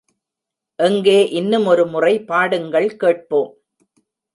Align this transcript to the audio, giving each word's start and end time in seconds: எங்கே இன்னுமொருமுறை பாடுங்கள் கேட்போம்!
எங்கே 0.79 1.15
இன்னுமொருமுறை 1.39 2.13
பாடுங்கள் 2.25 2.89
கேட்போம்! 2.97 3.51